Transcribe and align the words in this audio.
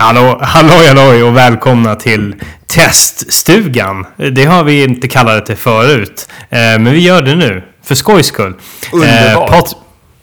Hallå, 0.00 0.38
halloj, 0.42 0.86
halloj 0.86 1.22
och 1.22 1.36
välkomna 1.36 1.94
till 1.94 2.34
teststugan. 2.66 4.06
Det 4.32 4.44
har 4.44 4.64
vi 4.64 4.84
inte 4.84 5.08
kallat 5.08 5.46
det 5.46 5.56
förut, 5.56 6.28
eh, 6.50 6.58
men 6.58 6.84
vi 6.92 6.98
gör 7.00 7.22
det 7.22 7.34
nu 7.34 7.64
för 7.84 7.94
skojs 7.94 8.26
skull. 8.26 8.54
Underbart. 8.92 9.50
Eh, 9.50 9.56
Pat 9.56 9.76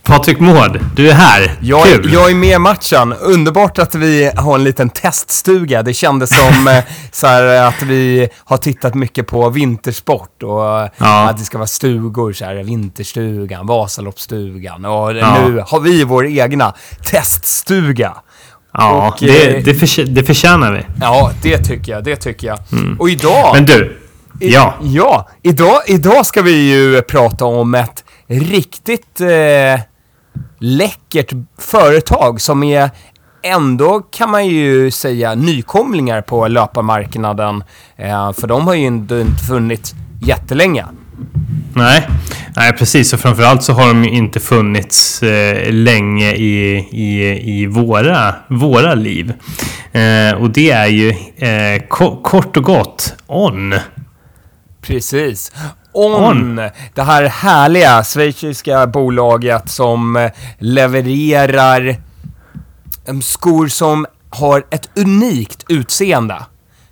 Patrik 0.04 0.40
Mård, 0.40 0.80
du 0.96 1.10
är 1.10 1.14
här. 1.14 1.52
Jag, 1.62 1.84
Kul. 1.84 2.14
jag 2.14 2.30
är 2.32 2.36
med 2.36 2.56
i 2.56 2.60
matchen. 2.60 3.14
Underbart 3.14 3.80
att 3.80 3.96
vi 3.96 4.32
har 4.36 4.56
en 4.56 4.64
liten 4.64 4.90
teststuga. 4.90 5.84
Det 5.84 5.94
kändes 5.94 6.30
som 6.38 6.68
eh, 6.68 6.84
så 7.12 7.28
här, 7.28 7.44
att 7.68 7.82
vi 7.82 8.30
har 8.46 8.58
tittat 8.58 8.94
mycket 8.96 9.28
på 9.28 9.50
vintersport 9.50 10.44
och 10.44 10.90
Ja. 10.98 11.30
att 11.30 11.38
det 11.38 11.44
ska 11.44 11.58
vara 11.58 11.68
stugor, 11.68 12.34
så 12.34 12.46
här, 12.46 12.56
vinterstugan, 12.56 13.68
Vasaloppsstugan. 13.68 14.86
Och 14.86 15.14
Ja. 15.18 15.38
nu 15.48 15.64
har 15.68 15.80
vi 15.80 16.04
vår 16.04 16.28
egna 16.28 16.74
teststuga. 17.12 18.14
Ja, 18.78 19.08
och, 19.08 19.16
det, 19.20 19.58
eh, 19.58 19.64
det, 19.64 19.74
förtjä- 19.74 20.06
det 20.06 20.24
förtjänar 20.24 20.72
vi. 20.74 20.82
Ja, 21.02 21.32
det 21.44 21.58
tycker 21.58 21.92
jag, 21.92 22.04
det 22.04 22.16
tycker 22.16 22.48
jag. 22.48 22.60
Och 23.00 23.10
idag... 23.10 23.52
Men 23.56 23.66
du, 23.66 23.98
I- 24.40 24.54
ja. 24.54 24.74
Ja, 24.82 25.30
idag, 25.42 25.80
idag 25.88 26.26
ska 26.26 26.42
vi 26.42 26.72
ju 26.72 27.02
prata 27.02 27.46
om 27.46 27.76
ett 27.76 28.04
riktigt 28.28 29.22
eh, 29.22 29.80
läckert 30.60 31.32
företag 31.60 32.42
som 32.42 32.64
är 32.64 32.90
ändå, 33.44 34.00
kan 34.12 34.32
man 34.32 34.48
ju 34.48 34.92
säga, 34.92 35.36
nykomlingar 35.36 36.22
på 36.22 36.48
löparmarknaden. 36.48 37.64
Eh, 37.98 38.32
för 38.34 38.48
de 38.48 38.68
har 38.68 38.74
ju 38.74 38.86
inte 38.86 39.26
funnits 39.48 39.96
jättelänge. 40.22 40.86
Nej, 41.74 42.08
nej 42.58 42.74
precis. 42.74 43.14
Och 43.14 43.20
framförallt 43.20 43.64
så 43.64 43.74
har 43.74 43.88
de 43.88 44.04
ju 44.04 44.10
inte 44.10 44.40
funnits 44.40 45.24
eh, 45.24 45.72
länge 45.74 46.32
i, 46.32 46.78
i, 46.92 47.40
i 47.62 47.66
våra, 47.66 48.36
våra 48.48 48.94
liv. 48.96 49.34
Eh, 49.92 50.42
och 50.42 50.50
det 50.50 50.72
är 50.72 50.88
ju 50.88 51.10
eh, 51.38 51.82
ko- 51.88 52.22
kort 52.24 52.58
och 52.58 52.64
gott 52.64 53.14
On. 53.28 53.76
Precis. 54.82 55.52
On, 55.94 56.56
det 56.94 57.02
här 57.04 57.24
härliga 57.24 58.04
schweiziska 58.04 58.88
bolaget 58.88 59.70
som 59.70 60.16
eh, 60.16 60.32
levererar 60.60 61.96
skor 63.24 63.68
som 63.68 64.06
har 64.30 64.66
ett 64.72 64.90
unikt 64.96 65.66
utseende. 65.70 66.36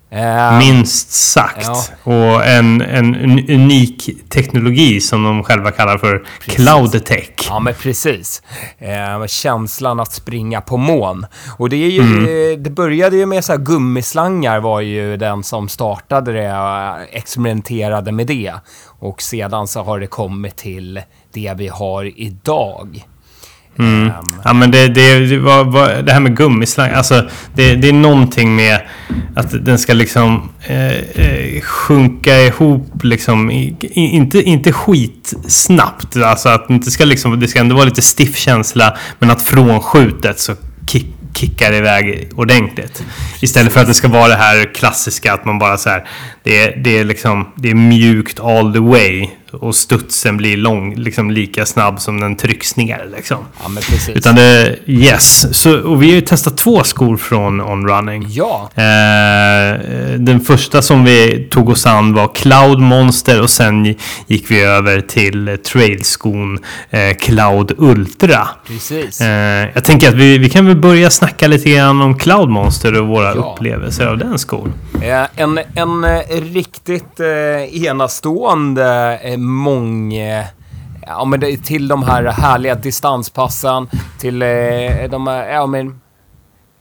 Eh, 0.09 0.57
Minst 0.59 1.11
sagt. 1.11 1.67
Ja. 1.67 1.83
Och 2.03 2.45
en, 2.45 2.81
en 2.81 3.15
un- 3.15 3.53
unik 3.55 4.09
teknologi 4.29 5.01
som 5.01 5.23
de 5.23 5.43
själva 5.43 5.71
kallar 5.71 5.97
för 5.97 6.25
Cloud 6.39 7.05
Tech. 7.05 7.29
Ja, 7.49 7.59
men 7.59 7.73
precis. 7.73 8.41
Eh, 8.77 9.25
känslan 9.27 9.99
att 9.99 10.13
springa 10.13 10.61
på 10.61 10.77
mån. 10.77 11.25
Och 11.57 11.69
det 11.69 11.75
är 11.75 11.89
ju, 11.89 12.01
Mm. 12.01 12.63
det 12.63 12.69
började 12.69 13.17
ju 13.17 13.25
med 13.25 13.45
så 13.45 13.57
gummislangar 13.57 14.59
var 14.59 14.81
ju 14.81 15.17
den 15.17 15.43
som 15.43 15.69
startade 15.69 16.31
det, 16.33 16.45
eh, 16.45 17.17
experimenterade 17.17 18.11
med 18.11 18.27
det. 18.27 18.53
Och 18.99 19.21
sedan 19.21 19.67
så 19.67 19.83
har 19.83 19.99
det 19.99 20.07
kommit 20.07 20.55
till 20.55 21.01
det 21.33 21.53
vi 21.57 21.67
har 21.67 22.19
idag. 22.19 23.05
Mm. 23.79 24.07
Ehm, 24.07 24.35
Ja 24.47 24.53
men 24.53 24.71
det, 24.71 24.87
det, 24.87 25.19
det, 25.19 25.39
var, 25.39 25.63
var, 25.63 26.01
det 26.01 26.13
här 26.13 26.19
med 26.19 26.37
gummislang, 26.37 26.91
alltså 26.91 27.29
det, 27.55 27.75
det 27.75 27.89
är 27.89 27.93
någonting 27.93 28.55
med 28.55 28.81
att 29.35 29.65
den 29.65 29.79
ska 29.79 29.93
liksom 29.93 30.49
eh, 30.61 30.97
eh, 30.97 31.61
sjunka 31.61 32.41
ihop 32.41 33.03
liksom, 33.03 33.51
i, 33.51 33.75
inte, 33.93 34.41
inte 34.41 34.73
skitsnabbt. 34.73 36.17
Alltså 36.17 36.49
att 36.49 36.67
det 36.67 36.91
ska 36.91 37.05
liksom, 37.05 37.39
det 37.39 37.47
ska 37.47 37.59
ändå 37.59 37.75
vara 37.75 37.85
lite 37.85 38.01
stiff 38.01 38.37
känsla 38.37 38.97
men 39.19 39.31
att 39.31 39.41
från 39.41 39.79
skjutet 39.79 40.39
så 40.39 40.53
kick, 40.87 41.05
kickar 41.35 41.73
iväg 41.73 42.29
ordentligt. 42.35 43.03
Istället 43.39 43.73
för 43.73 43.81
att 43.81 43.87
det 43.87 43.93
ska 43.93 44.07
vara 44.07 44.27
det 44.27 44.35
här 44.35 44.73
klassiska 44.73 45.33
att 45.33 45.45
man 45.45 45.59
bara 45.59 45.77
så 45.77 45.89
här, 45.89 46.07
det 46.43 46.83
det 46.83 46.97
är 46.97 47.03
liksom, 47.03 47.47
det 47.55 47.69
är 47.69 47.75
mjukt 47.75 48.39
all 48.39 48.73
the 48.73 48.79
way 48.79 49.29
och 49.51 49.75
studsen 49.75 50.37
blir 50.37 50.57
lång, 50.57 50.95
liksom 50.95 51.31
lika 51.31 51.65
snabb 51.65 52.01
som 52.01 52.19
den 52.19 52.35
trycks 52.35 52.75
ner 52.75 53.09
liksom. 53.15 53.37
ja, 53.63 53.67
men 53.69 53.83
precis. 53.83 54.09
Utan 54.17 54.35
det, 54.35 54.75
yes. 54.85 55.47
Så, 55.61 55.79
och 55.79 56.03
vi 56.03 56.07
har 56.07 56.15
ju 56.15 56.21
testat 56.21 56.57
två 56.57 56.83
skor 56.83 57.17
från 57.17 57.61
On 57.61 57.87
Running. 57.87 58.25
Ja, 58.29 58.69
Eh, 58.75 59.79
den 60.19 60.39
första 60.39 60.81
som 60.81 61.03
vi 61.05 61.47
tog 61.51 61.69
oss 61.69 61.85
an 61.85 62.13
var 62.13 62.35
Cloud 62.35 62.79
Monster 62.79 63.41
och 63.41 63.49
sen 63.49 63.95
gick 64.27 64.51
vi 64.51 64.61
över 64.61 65.01
till 65.01 65.57
trailskon 65.71 66.59
eh, 66.89 67.15
Cloud 67.19 67.71
Ultra. 67.77 68.47
precis. 68.67 69.21
Eh, 69.21 69.69
jag 69.73 69.83
tänker 69.83 70.07
att 70.09 70.13
vi, 70.13 70.37
vi 70.37 70.49
kan 70.49 70.65
väl 70.67 70.75
börja 70.77 71.09
snacka 71.09 71.47
lite 71.47 71.69
grann 71.69 72.01
om 72.01 72.17
Cloud 72.17 72.49
Monster 72.49 73.01
och 73.01 73.07
våra 73.07 73.35
Ja. 73.35 73.53
upplevelser 73.55 74.07
av 74.07 74.17
den 74.17 74.39
skon. 74.39 74.73
Eh, 75.03 75.23
En, 75.35 75.59
en 75.75 76.03
eh, 76.03 76.19
riktigt 76.53 77.19
eh, 77.19 77.83
enastående 77.85 79.19
eh, 79.45 79.49
mång... 79.51 80.13
eh, 80.13 80.45
Ja, 81.07 81.25
men 81.25 81.39
det, 81.39 81.57
till 81.57 81.87
de 81.87 82.03
här 82.03 82.23
härliga 82.23 82.75
distanspassen, 82.75 83.87
till 84.19 84.41
eh, 84.41 84.47
de 85.09 85.27
här... 85.27 85.47
Ja, 85.53 85.65
men... 85.65 85.87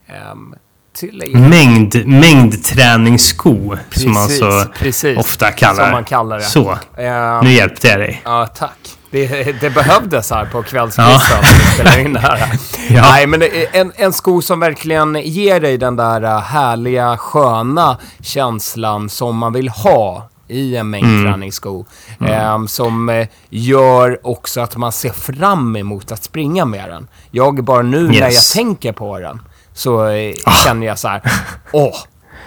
ehm, 0.07 0.55
till... 0.97 1.31
Mängd, 1.35 2.07
mängdträningssko 2.07 3.75
som 3.91 4.13
man 4.13 4.27
Precis, 4.27 4.39
så 4.39 4.63
precis. 4.79 5.17
ofta 5.17 5.51
kallar 5.51 5.91
man 5.91 6.03
kallar 6.03 6.37
det. 6.37 6.43
Så, 6.43 6.77
Ehm, 6.97 7.43
nu 7.45 7.51
hjälpte 7.51 7.87
jag 7.87 7.99
dig. 7.99 8.21
Ja, 8.25 8.47
tack. 8.47 8.77
Det, 9.11 9.61
det 9.61 9.69
behövdes 9.69 10.31
här 10.31 10.45
på 10.45 10.63
kvällskvisten 10.63 11.43
Ja. 11.85 11.99
in 11.99 12.13
det 12.13 12.19
här. 12.19 12.39
Ja. 12.89 13.01
Nej, 13.01 13.27
men 13.27 13.43
en, 13.73 13.91
en 13.95 14.13
sko 14.13 14.41
som 14.41 14.59
verkligen 14.59 15.15
ger 15.23 15.59
dig 15.59 15.77
den 15.77 15.95
där 15.95 16.21
äh, 16.21 16.39
härliga, 16.39 17.17
sköna 17.17 17.97
känslan 18.21 19.09
som 19.09 19.37
man 19.37 19.53
vill 19.53 19.69
ha 19.69 20.29
i 20.47 20.75
en 20.75 20.89
mängdträningssko. 20.89 21.85
Ehm, 22.27 22.67
som 22.67 23.09
eh, 23.09 23.27
gör 23.49 24.19
också 24.27 24.61
att 24.61 24.77
man 24.77 24.91
ser 24.91 25.09
fram 25.09 25.75
emot 25.75 26.11
att 26.11 26.23
springa 26.23 26.65
med 26.65 26.89
den. 26.89 27.07
Jag 27.31 27.63
bara 27.63 27.81
nu 27.81 28.07
när 28.07 28.13
jag 28.19 28.31
Yes. 28.31 28.53
tänker 28.53 28.91
på 28.91 29.19
den 29.19 29.41
så 29.73 30.07
eh, 30.07 30.33
känner 30.65 30.87
jag 30.87 30.99
så 30.99 31.07
här, 31.07 31.21
åh, 31.73 31.95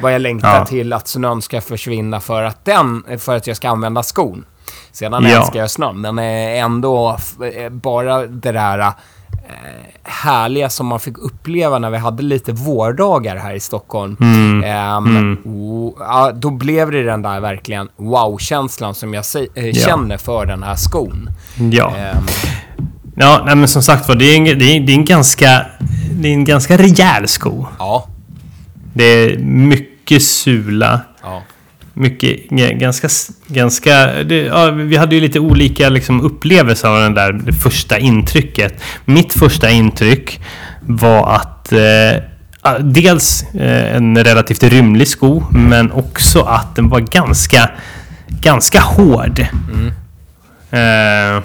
vad 0.03 0.15
jag 0.15 0.21
längtar 0.21 0.57
Ja. 0.59 0.67
till 0.67 0.93
att 0.93 1.09
snön 1.09 1.43
ska 1.43 1.61
försvinna 1.61 2.21
för 2.21 2.43
att, 2.43 2.65
den, 2.65 3.05
för 3.19 3.37
att 3.37 3.47
jag 3.47 3.57
ska 3.57 3.69
använda 3.69 4.03
skon. 4.03 4.45
Sedan 4.93 5.25
Ja. 5.25 5.39
älskar 5.39 5.61
jag 5.61 5.71
snön, 5.71 6.01
men 6.01 6.19
eh, 6.19 6.65
ändå 6.65 7.19
eh, 7.55 7.69
bara 7.71 8.27
det 8.27 8.53
där 8.53 8.93
härliga 10.03 10.71
som 10.71 10.87
man 10.87 11.01
fick 11.01 11.19
uppleva 11.19 11.79
när 11.79 11.91
vi 11.91 11.99
hade 11.99 12.23
lite 12.23 12.53
vårdagar 12.53 13.37
här 13.37 13.55
i 13.55 13.61
Stockholm. 13.61 14.17
Mm. 14.21 14.65
Ehm, 14.65 15.35
och, 15.35 15.97
ja, 16.01 16.33
då 16.35 16.51
blev 16.51 16.91
det 16.91 17.03
den 17.03 17.23
där 17.23 17.41
verkligen 17.41 17.89
wow-känslan 17.97 18.95
som 18.95 19.15
jag 19.15 19.23
sä- 19.23 19.49
eh, 19.55 19.73
känner 19.75 20.17
för 20.17 20.47
den 20.47 20.63
här 20.63 20.75
skon. 20.75 21.31
Ja. 21.73 21.97
Ehm, 21.97 22.25
Ja, 23.21 23.43
nej, 23.47 23.57
men 23.57 23.69
som 23.69 23.83
sagt 23.83 24.09
var, 24.09 24.15
det 24.15 24.25
är 24.25 24.37
en, 24.37 24.45
det 24.45 24.51
är, 24.77 24.81
det 24.81 24.93
är 24.93 24.95
en 24.97 25.05
ganska... 25.05 25.67
Det 26.13 26.29
är 26.29 26.33
en 26.33 26.45
ganska 26.45 26.77
rejäl 26.79 27.29
sko. 27.29 27.67
ja, 27.79 28.07
Det 28.95 29.05
är 29.05 29.39
mycket 29.39 30.23
sula. 30.23 31.01
Mycket, 32.01 32.51
ganska... 32.79 33.09
ganska 33.47 34.07
det, 34.25 34.37
ja, 34.37 34.71
vi 34.71 34.97
hade 34.97 35.15
ju 35.15 35.21
lite 35.21 35.41
olika 35.41 35.89
liksom, 35.89 36.21
upplevelser 36.21 36.89
av 36.89 37.03
den 37.03 37.15
där, 37.15 37.33
det 37.33 37.53
första 37.53 37.99
intrycket. 37.99 38.83
Mitt 39.05 39.33
första 39.33 39.71
intryck 39.71 40.41
var 40.81 41.35
att... 41.35 41.73
Eh, 41.73 42.23
dels 42.81 43.43
eh, 43.55 43.97
en 43.97 44.25
relativt 44.25 44.63
rymlig 44.63 45.09
sko, 45.09 45.45
men 45.51 45.93
också 45.93 46.43
att 46.43 46.77
den 46.77 46.89
var 46.89 47.01
ganska... 47.01 47.71
Ganska 48.41 48.81
hård. 48.81 49.41
Eh, 50.71 51.43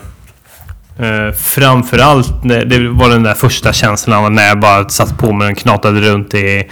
eh, 0.99 1.31
framförallt, 1.35 2.44
det 2.44 2.89
var 2.89 3.09
den 3.09 3.23
där 3.23 3.33
första 3.33 3.73
känslan 3.73 4.35
när 4.35 4.47
jag 4.47 4.59
bara 4.59 4.89
satt 4.89 5.18
på 5.18 5.33
mig 5.33 5.51
och 5.51 5.57
knatade 5.57 6.01
runt 6.01 6.33
i, 6.33 6.63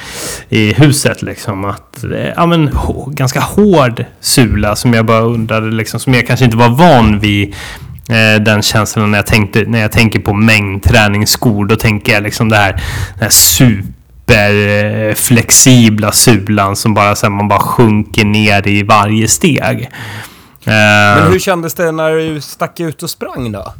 i 0.49 0.73
huset. 0.73 1.21
Liksom, 1.21 1.65
att, 1.65 2.03
eh, 2.03 2.29
ja, 2.35 2.45
men, 2.45 2.77
ganska 3.07 3.39
hård 3.39 4.05
sula 4.19 4.75
som 4.75 4.93
jag 4.93 5.05
bara 5.05 5.21
undrade, 5.21 5.71
liksom, 5.71 5.99
som 5.99 6.13
jag 6.13 6.27
kanske 6.27 6.45
inte 6.45 6.57
var 6.57 6.69
van 6.69 7.19
vid. 7.19 7.55
Eh, 8.09 8.35
den 8.41 8.61
känslan 8.61 9.11
när 9.11 9.17
jag, 9.17 9.27
tänkte, 9.27 9.63
när 9.67 9.79
jag 9.79 9.91
tänker 9.91 10.19
på 10.19 10.33
mängdträningsskor. 10.33 11.65
Då 11.65 11.75
tänker 11.75 12.13
jag 12.13 12.23
liksom 12.23 12.49
det 12.49 12.55
här, 12.55 12.71
den 12.71 12.81
här 13.21 13.29
superflexibla 13.29 16.11
sulan 16.11 16.75
som 16.75 16.93
bara, 16.93 17.15
så 17.15 17.25
här, 17.25 17.31
man 17.31 17.47
bara 17.47 17.59
sjunker 17.59 18.25
ner 18.25 18.67
i 18.67 18.83
varje 18.83 19.27
steg. 19.27 19.89
Men 20.65 21.31
hur 21.31 21.39
kändes 21.39 21.73
det 21.73 21.91
när 21.91 22.11
du 22.11 22.41
stack 22.41 22.79
ut 22.79 23.03
och 23.03 23.09
sprang 23.09 23.51
då? 23.51 23.73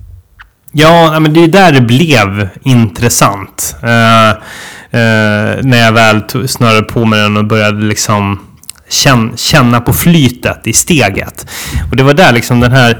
Ja, 0.71 1.19
men 1.19 1.33
det 1.33 1.43
är 1.43 1.47
där 1.47 1.71
det 1.71 1.81
blev 1.81 2.49
intressant. 2.63 3.75
Eh, 3.83 4.29
eh, 4.29 4.35
när 5.63 5.77
jag 5.85 5.91
väl 5.91 6.47
snörade 6.47 6.81
på 6.81 7.05
mig 7.05 7.19
den 7.21 7.37
och 7.37 7.45
började 7.45 7.81
liksom 7.85 8.39
känn, 8.89 9.33
känna 9.37 9.81
på 9.81 9.93
flytet 9.93 10.67
i 10.67 10.73
steget. 10.73 11.47
Och 11.91 11.95
det 11.97 12.03
var 12.03 12.13
där 12.13 12.31
liksom 12.31 12.59
den 12.59 12.71
här 12.71 12.97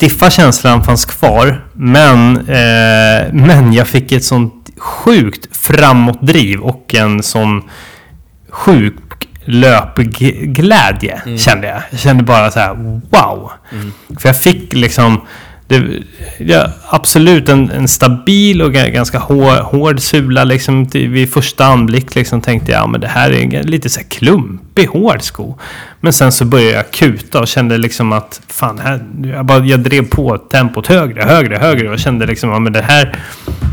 stiffa 0.00 0.30
känslan 0.30 0.84
fanns 0.84 1.04
kvar. 1.04 1.64
Men, 1.72 2.36
eh, 2.36 3.32
men 3.32 3.72
jag 3.72 3.88
fick 3.88 4.12
ett 4.12 4.24
sånt 4.24 4.54
sjukt 4.78 5.56
framåtdriv 5.56 6.60
och 6.60 6.94
en 6.94 7.22
sån 7.22 7.62
sjuk 8.50 8.94
löpglädje, 9.44 11.20
Mm. 11.26 11.38
kände 11.38 11.66
jag. 11.68 11.82
Jag 11.90 12.00
kände 12.00 12.22
bara 12.22 12.50
så 12.50 12.60
här, 12.60 12.74
wow! 13.10 13.50
För 14.20 14.28
jag 14.28 14.40
fick 14.40 14.72
liksom... 14.72 15.20
Det, 15.68 16.02
ja, 16.38 16.70
absolut 16.88 17.48
en, 17.48 17.70
en 17.70 17.88
stabil 17.88 18.62
och 18.62 18.72
ga- 18.72 18.90
ganska 18.90 19.18
hård, 19.18 19.58
hård 19.58 20.00
sula 20.00 20.44
liksom, 20.44 20.86
till- 20.90 21.08
vid 21.10 21.32
första 21.32 21.64
anblick. 21.66 22.14
Liksom, 22.14 22.40
tänkte 22.40 22.72
jag, 22.72 22.80
ja, 22.82 22.86
men 22.86 23.00
det 23.00 23.08
här 23.08 23.30
är 23.30 23.54
en 23.54 23.66
lite 23.66 23.88
så 23.90 24.00
här 24.00 24.06
klumpig, 24.08 24.86
hård 24.86 25.22
sko. 25.22 25.58
Men 26.00 26.12
sen 26.12 26.32
så 26.32 26.44
började 26.44 26.72
jag 26.72 26.90
kuta 26.90 27.40
och 27.40 27.48
kände 27.48 27.78
liksom 27.78 28.12
att 28.12 28.40
fan, 28.48 28.78
här, 28.78 29.04
jag, 29.24 29.44
bara, 29.46 29.64
jag 29.64 29.80
drev 29.80 30.08
på 30.08 30.38
tempot 30.38 30.86
högre, 30.86 31.22
högre, 31.22 31.56
högre 31.56 31.90
och 31.90 31.98
kände 31.98 32.26
liksom, 32.26 32.50
ja 32.50 32.58
men 32.58 32.72
det 32.72 32.82
här... 32.82 33.18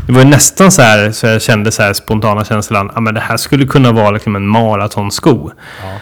Det 0.06 0.12
var 0.12 0.24
nästan 0.24 0.72
så 0.72 0.82
här, 0.82 1.12
så 1.12 1.26
jag 1.26 1.42
kände 1.42 1.72
så 1.72 1.82
här 1.82 1.92
spontana 1.92 2.44
känslan, 2.44 2.90
ja 2.94 3.00
men 3.00 3.14
det 3.14 3.20
här 3.20 3.36
skulle 3.36 3.66
kunna 3.66 3.92
vara 3.92 4.10
liksom 4.10 4.36
en 4.36 4.46
maratonsko. 4.46 5.50
Ja. 5.82 5.98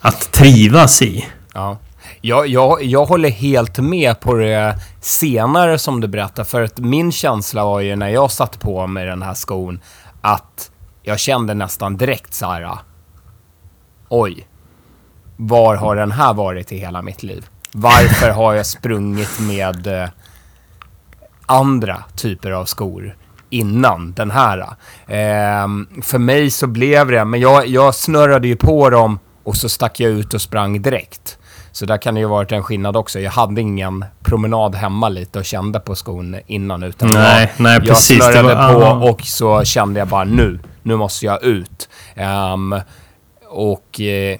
Att 0.00 0.32
trivas 0.32 1.02
i. 1.02 1.26
Ja. 1.54 1.78
Jag, 2.24 2.46
jag, 2.46 2.82
jag 2.82 3.04
håller 3.04 3.30
helt 3.30 3.78
med 3.78 4.20
på 4.20 4.34
det 4.34 4.78
senare 5.00 5.78
som 5.78 6.00
du 6.00 6.08
berättar, 6.08 6.44
för 6.44 6.62
att 6.62 6.78
min 6.78 7.12
känsla 7.12 7.64
var 7.64 7.80
ju 7.80 7.96
när 7.96 8.08
jag 8.08 8.30
satt 8.30 8.60
på 8.60 8.86
mig 8.86 9.06
den 9.06 9.22
här 9.22 9.34
skon 9.34 9.80
att 10.20 10.70
jag 11.02 11.18
kände 11.18 11.54
nästan 11.54 11.96
direkt 11.96 12.34
så 12.34 12.46
här. 12.46 12.78
Oj, 14.08 14.48
var 15.36 15.76
har 15.76 15.96
den 15.96 16.12
här 16.12 16.34
varit 16.34 16.72
i 16.72 16.78
hela 16.78 17.02
mitt 17.02 17.22
liv? 17.22 17.46
Varför 17.72 18.30
har 18.30 18.54
jag 18.54 18.66
sprungit 18.66 19.40
med 19.40 19.86
eh, 19.86 20.08
andra 21.46 22.04
typer 22.16 22.50
av 22.50 22.64
skor 22.64 23.16
innan 23.50 24.12
den 24.12 24.30
här? 24.30 24.68
Ehm, 25.06 25.88
för 26.02 26.18
mig 26.18 26.50
så 26.50 26.66
blev 26.66 27.10
det, 27.10 27.24
men 27.24 27.40
jag, 27.40 27.66
jag 27.66 27.94
snurrade 27.94 28.48
ju 28.48 28.56
på 28.56 28.90
dem 28.90 29.18
och 29.44 29.56
så 29.56 29.68
stack 29.68 30.00
jag 30.00 30.10
ut 30.10 30.34
och 30.34 30.42
sprang 30.42 30.82
direkt. 30.82 31.38
Så 31.72 31.86
där 31.86 31.98
kan 31.98 32.14
det 32.14 32.20
ju 32.20 32.26
varit 32.26 32.52
en 32.52 32.62
skillnad 32.62 32.96
också. 32.96 33.20
Jag 33.20 33.30
hade 33.30 33.60
ingen 33.60 34.04
promenad 34.22 34.74
hemma 34.74 35.08
lite 35.08 35.38
och 35.38 35.44
kände 35.44 35.80
på 35.80 35.94
skon 35.94 36.36
innan 36.46 36.82
utan 36.82 37.08
Nej, 37.14 37.52
jag, 37.56 37.64
nej, 37.64 37.72
jag 37.74 37.84
precis. 37.86 38.18
Det 38.18 38.32
snurrade 38.32 38.74
på 38.74 38.80
ja. 38.82 39.10
och 39.10 39.22
så 39.22 39.64
kände 39.64 39.98
jag 39.98 40.08
bara 40.08 40.24
nu, 40.24 40.58
nu 40.82 40.96
måste 40.96 41.26
jag 41.26 41.42
ut. 41.44 41.88
Ehm, 42.14 42.74
och 43.48 44.00
eh, 44.00 44.38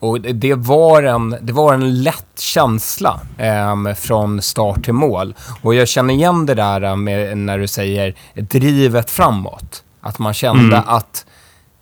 och 0.00 0.20
det- 0.20 0.54
var 0.54 1.02
en, 1.02 1.36
det 1.40 1.52
var 1.52 1.74
en 1.74 2.02
lätt 2.02 2.40
känsla 2.40 3.20
ehm, 3.38 3.94
från 3.96 4.42
start 4.42 4.84
till 4.84 4.92
mål. 4.92 5.34
Och 5.62 5.74
jag 5.74 5.88
känner 5.88 6.14
igen 6.14 6.46
det 6.46 6.54
där 6.54 6.96
med 6.96 7.38
när 7.38 7.58
du 7.58 7.66
säger 7.66 8.14
drivet 8.34 9.10
framåt. 9.10 9.82
Att 10.00 10.18
man 10.18 10.34
kände 10.34 10.76
Mm. 10.76 10.88
att 10.88 11.26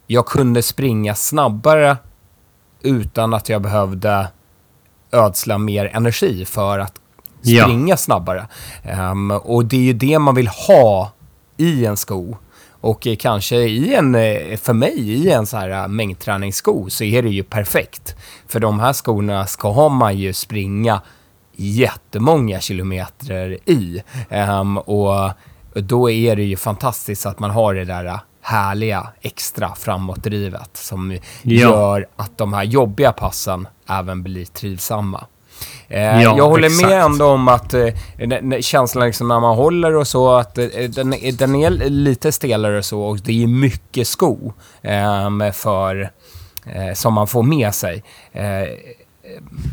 jag 0.07 0.27
kunde 0.27 0.63
springa 0.63 1.15
snabbare 1.15 1.97
utan 2.85 3.35
att 3.35 3.49
jag 3.49 3.63
behövde 3.63 4.29
ödsla 5.13 5.59
mer 5.59 5.91
energi 5.95 6.45
för 6.45 6.79
att 6.79 6.93
Ja. 7.45 7.63
springa 7.65 7.97
snabbare. 7.97 8.47
Ehm, 8.85 9.31
och 9.31 9.65
det 9.65 9.77
är 9.77 9.81
ju 9.81 9.93
det 9.93 10.19
man 10.19 10.35
vill 10.35 10.49
ha 10.49 11.13
i 11.57 11.87
en 11.87 11.97
sko. 11.97 12.37
Och 12.81 13.07
eh, 13.07 13.17
kanske 13.17 13.57
i 13.57 13.95
en, 13.95 14.15
eh, 14.15 14.57
för 14.57 14.73
mig, 14.73 14.99
i 15.13 15.31
en 15.31 15.47
så 15.47 15.57
här 15.57 15.71
eh, 15.71 15.89
mängdträningssko 15.89 16.91
så 16.91 17.05
är 17.05 17.23
det 17.23 17.29
ju 17.29 17.43
perfekt. 17.43 18.17
För 18.49 18.61
de 18.61 18.81
här 18.81 18.93
skorna 18.93 19.47
ska 19.47 19.89
man 19.89 20.19
ju 20.19 20.33
springa 20.33 21.01
jättemånga 21.57 22.61
kilometer 22.61 23.59
i. 23.71 24.03
Ehm, 24.29 24.79
och 24.79 25.31
då 25.75 26.11
är 26.11 26.37
det 26.37 26.43
ju 26.43 26.57
fantastiskt 26.57 27.27
att 27.27 27.39
man 27.39 27.51
har 27.51 27.75
det 27.75 27.85
där 27.85 28.19
härliga 28.43 29.07
extra 29.21 29.75
framåtdrivet 29.75 30.71
som 30.77 31.11
Ja. 31.13 31.19
gör 31.43 32.07
att 32.17 32.39
de 32.39 32.53
här 32.53 32.63
jobbiga 32.65 33.13
passen 33.13 33.69
även 33.89 34.23
blir 34.23 34.45
trivsamma. 34.45 35.25
Eh, 35.89 36.01
Ja, 36.23 36.37
jag 36.37 36.49
håller 36.49 36.67
exakt. 36.67 36.89
med 36.89 37.01
ändå 37.03 37.27
om 37.27 37.49
att 37.49 37.75
eh, 37.75 37.89
känslan 38.61 39.07
liksom 39.07 39.29
när 39.29 39.41
man 39.41 39.57
håller 39.57 39.95
och 39.95 40.07
så, 40.09 40.31
att 40.33 40.59
eh, 40.59 40.67
den, 40.89 41.13
är- 41.15 41.33
den 41.33 41.55
är 41.55 41.71
lite 41.91 42.33
stelare 42.33 42.79
och 42.79 42.85
så 42.85 43.03
och 43.03 43.19
det 43.25 43.43
är 43.43 43.47
mycket 43.47 44.09
sko 44.09 44.53
ehm, 44.83 45.53
för, 45.53 46.11
eh, 46.67 46.95
som 46.95 47.15
man 47.15 47.27
får 47.27 47.43
med 47.43 47.75
sig. 47.75 48.03
Eh, 48.33 48.69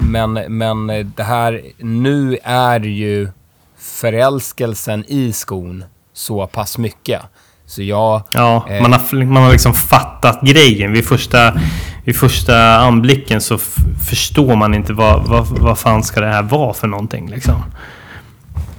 men, 0.09 0.33
men 0.33 0.87
det 1.15 1.23
här, 1.23 1.61
nu 1.77 2.37
är 2.43 2.79
ju 2.79 3.29
förälskelsen 3.77 5.05
i 5.07 5.33
skon 5.33 5.83
så 6.13 6.47
pass 6.47 6.77
mycket. 6.77 7.21
Så 7.69 7.83
jag... 7.83 8.21
Ja, 8.31 8.65
Eh. 8.69 8.81
man, 8.81 8.93
har, 8.93 9.25
man 9.25 9.43
har 9.43 9.51
liksom 9.51 9.73
fattat 9.73 10.41
grejen. 10.41 10.91
Vid 10.91 11.05
första, 11.05 11.53
vid 12.05 12.15
första 12.15 12.77
anblicken 12.77 13.41
så 13.41 13.57
förstår 14.09 14.55
man 14.55 14.73
inte 14.73 14.93
vad, 14.93 15.27
vad, 15.27 15.47
vad 15.47 15.79
fan 15.79 16.03
ska 16.03 16.19
det 16.21 16.27
här 16.27 16.43
vara 16.43 16.73
för 16.73 16.87
någonting. 16.87 17.29
Liksom. 17.29 17.63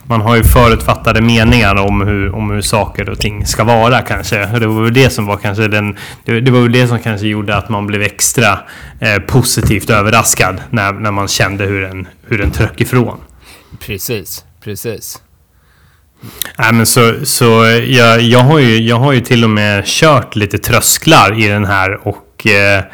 Man 0.05 0.21
har 0.21 0.37
ju 0.37 0.45
förutfattade 0.45 1.21
meningar 1.21 1.77
om 1.77 2.01
hur, 2.01 2.35
om 2.35 2.51
hur 2.51 2.61
saker 2.61 3.09
och 3.09 3.19
ting 3.19 3.47
ska 3.47 3.65
vara 3.65 4.03
kanske. 4.03 4.47
Och 4.53 4.61
Det 4.61 4.67
var 4.67 4.83
väl 4.83 4.95
det 4.95 5.11
som 5.11 5.27
var 5.27 5.37
kanske 5.37 5.69
den... 5.69 5.97
Det, 6.25 6.41
det 6.41 6.51
var 6.51 6.61
väl 6.61 6.73
det 6.73 6.89
som 6.89 6.99
kanske 6.99 7.27
gjorde 7.27 7.57
att 7.57 7.69
man 7.69 7.87
blev 7.87 8.03
extra 8.03 8.59
eh, 9.01 9.19
positivt 9.27 9.91
överraskad 9.91 10.61
när, 10.71 10.93
när 10.93 11.11
man 11.11 11.29
kände 11.29 11.65
hur 11.65 11.81
den, 11.83 12.09
hur 12.27 12.39
den 12.39 12.51
tröck 12.51 12.81
ifrån. 12.81 13.19
Precis, 13.81 14.45
precis. 14.65 15.23
Nej, 16.59 16.73
men 16.73 16.87
så, 16.87 17.15
så 17.25 17.45
jag, 17.87 18.21
jag, 18.21 18.41
har 18.41 18.59
ju, 18.59 18.77
jag 18.77 18.97
har 18.97 19.13
ju 19.13 19.21
till 19.21 19.45
och 19.45 19.51
med 19.51 19.87
kört 19.87 20.37
lite 20.37 20.59
trösklar 20.59 21.41
i 21.45 21.49
den 21.49 21.65
här 21.65 22.09
och 22.09 22.47
eh, 22.47 22.85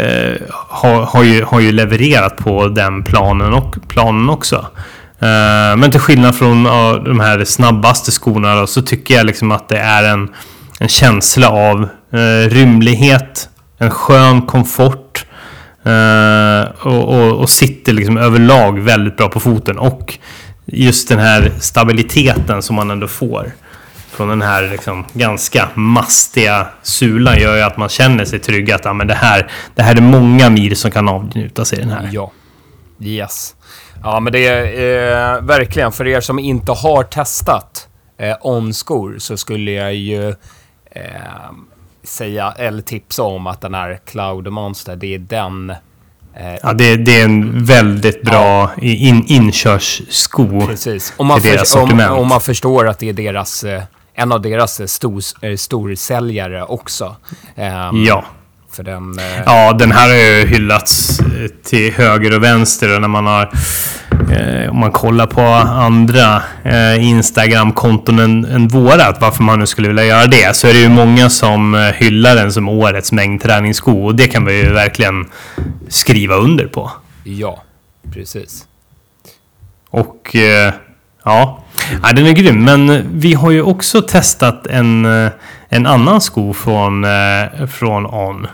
eh, 0.00 0.36
har, 0.50 1.02
har, 1.02 1.22
ju, 1.22 1.44
har 1.44 1.60
ju 1.60 1.72
levererat 1.72 2.36
på 2.36 2.68
den 2.68 3.02
planen, 3.02 3.52
och, 3.52 3.76
planen 3.88 4.30
också. 4.30 4.66
Eh, 5.18 5.76
men 5.76 5.90
till 5.90 6.00
skillnad 6.00 6.34
från 6.34 6.64
de 7.04 7.20
här 7.20 7.44
snabbaste 7.44 8.10
skorna 8.10 8.54
då, 8.54 8.66
så 8.66 8.82
tycker 8.82 9.14
jag 9.14 9.26
liksom 9.26 9.52
att 9.52 9.68
det 9.68 9.78
är 9.78 10.04
en, 10.04 10.28
en 10.80 10.88
känsla 10.88 11.50
av 11.50 11.88
eh, 12.12 12.50
rymlighet, 12.50 13.48
en 13.78 13.90
skön 13.90 14.42
komfort 14.42 15.26
eh, 15.84 16.86
och, 16.86 17.08
och, 17.08 17.40
och 17.40 17.50
sitter 17.50 17.92
liksom 17.92 18.16
överlag 18.18 18.80
väldigt 18.80 19.16
bra 19.16 19.28
på 19.28 19.40
foten. 19.40 19.78
Och 19.78 20.18
just 20.66 21.08
den 21.08 21.18
här 21.18 21.52
stabiliteten 21.60 22.62
som 22.62 22.76
man 22.76 22.90
ändå 22.90 23.08
får 23.08 23.52
från 24.10 24.28
den 24.28 24.42
här 24.42 24.68
liksom 24.70 25.04
ganska 25.12 25.68
mastiga 25.74 26.68
sulan 26.82 27.40
gör 27.40 27.56
ju 27.56 27.62
att 27.62 27.76
man 27.76 27.88
känner 27.88 28.24
sig 28.24 28.38
trygg 28.38 28.70
att 28.70 28.86
ah, 28.86 28.92
men 28.92 29.06
det, 29.06 29.14
här, 29.14 29.50
det 29.74 29.82
här 29.82 29.96
är 29.96 30.00
många 30.00 30.50
mil 30.50 30.76
som 30.76 30.90
kan 30.90 31.08
avnjutas 31.08 31.72
i 31.72 31.76
den 31.76 31.90
här. 31.90 32.10
Ja. 32.12 32.32
Yes. 33.00 33.54
Ja, 34.02 34.20
men 34.20 34.32
det 34.32 34.46
är 34.46 35.36
eh, 35.36 35.42
verkligen 35.42 35.92
för 35.92 36.06
er 36.06 36.20
som 36.20 36.38
inte 36.38 36.72
har 36.72 37.02
testat 37.02 37.88
eh, 38.18 38.36
Onskor 38.40 39.18
så 39.18 39.36
skulle 39.36 39.70
jag 39.70 39.94
ju 39.94 40.28
eh, 40.90 41.04
säga, 42.02 42.54
eller 42.58 42.82
tipsa 42.82 43.22
om 43.22 43.46
att 43.46 43.60
den 43.60 43.74
här 43.74 44.00
Cloud 44.04 44.52
Monster, 44.52 44.96
det 44.96 45.14
är 45.14 45.18
den 45.18 45.70
eh, 45.70 45.76
Ja, 46.62 46.72
det, 46.72 46.96
det 46.96 47.20
är 47.20 47.24
en 47.24 47.64
väldigt 47.64 48.22
bra 48.22 48.70
in, 48.82 49.24
inkörssko. 49.26 50.66
Precis. 50.66 51.12
Om 51.16 51.26
man, 51.26 51.40
för, 51.40 51.78
om, 51.82 52.00
om 52.00 52.28
man 52.28 52.40
förstår 52.40 52.88
att 52.88 52.98
det 52.98 53.08
är 53.08 53.12
deras, 53.12 53.64
eh, 53.64 53.82
en 54.14 54.32
av 54.32 54.42
deras 54.42 54.80
eh, 54.80 54.86
stor, 54.86 55.22
eh, 55.42 55.56
storsäljare 55.56 56.62
också. 56.64 57.16
Ehm, 57.56 58.04
Ja. 58.04 58.24
För 58.72 58.82
den... 58.82 59.18
eh, 59.18 59.24
Ja, 59.46 59.72
den 59.72 59.92
här 59.92 60.08
har 60.08 60.14
ju 60.14 60.46
hyllats 60.46 61.20
eh, 61.20 61.26
till 61.64 61.92
höger 61.92 62.36
och 62.36 62.42
vänster 62.42 62.94
och 62.94 63.00
när 63.00 63.08
man 63.08 63.26
har... 63.26 63.50
Eh, 64.32 64.70
om 64.70 64.78
man 64.80 64.92
kollar 64.92 65.26
på 65.26 65.40
andra 65.40 66.42
eh, 66.64 67.08
Instagram-konton 67.08 68.18
än, 68.18 68.44
än 68.44 68.68
vårat, 68.68 69.16
varför 69.20 69.42
man 69.42 69.58
nu 69.58 69.66
skulle 69.66 69.88
vilja 69.88 70.04
göra 70.04 70.26
det, 70.26 70.56
så 70.56 70.66
är 70.68 70.72
det 70.72 70.78
ju 70.80 70.88
många 70.88 71.30
som 71.30 71.74
eh, 71.74 71.80
hyllar 71.80 72.36
den 72.36 72.52
som 72.52 72.68
årets 72.68 73.12
mängdträningssko 73.12 74.04
och 74.06 74.14
det 74.14 74.26
kan 74.28 74.44
vi 74.44 74.62
ju 74.62 74.72
verkligen 74.72 75.26
skriva 75.88 76.34
under 76.34 76.66
på. 76.66 76.90
Ja, 77.24 77.62
precis. 78.12 78.64
Och 79.90 80.36
eh, 80.36 80.72
ja, 81.24 81.64
ja, 82.02 82.12
den 82.12 82.26
är 82.26 82.32
grym. 82.32 82.64
Men 82.64 83.06
vi 83.20 83.34
har 83.34 83.50
ju 83.50 83.62
också 83.62 84.02
testat 84.02 84.66
en, 84.66 85.24
eh, 85.24 85.30
en 85.68 85.86
annan 85.86 86.20
sko 86.20 86.54
från, 86.54 87.04
eh, 87.04 87.66
från 87.72 88.06
On. 88.06 88.46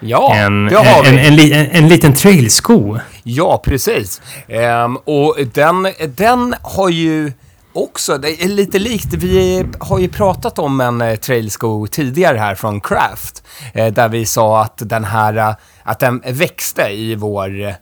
Ja, 0.00 0.34
En, 0.36 0.64
det 0.66 0.76
har 0.76 1.04
en, 1.04 1.16
vi. 1.16 1.26
en, 1.26 1.36
li- 1.36 1.52
en, 1.52 1.66
en 1.70 1.88
liten 1.88 2.14
trailsko. 2.14 2.98
Ja, 3.30 3.62
precis. 3.64 4.22
Ehm, 4.48 4.96
och 4.96 5.36
den, 5.52 5.88
den 6.16 6.54
har 6.62 6.88
ju 6.88 7.32
också, 7.72 8.18
det 8.18 8.42
är 8.42 8.48
lite 8.48 8.78
likt, 8.78 9.14
vi 9.14 9.66
har 9.80 9.98
ju 9.98 10.08
pratat 10.08 10.58
om 10.58 10.80
en 10.80 11.00
eh, 11.00 11.16
trailsko 11.16 11.86
tidigare 11.86 12.38
här 12.38 12.54
från 12.54 12.80
Craft. 12.80 13.42
Eh, 13.74 13.92
där 13.92 14.08
vi 14.08 14.26
sa 14.26 14.62
att 14.62 14.74
den 14.76 15.04
här, 15.04 15.36
eh, 15.36 15.54
att 15.82 15.98
den 15.98 16.22
växte 16.26 16.82
i 16.82 17.14
vår, 17.14 17.74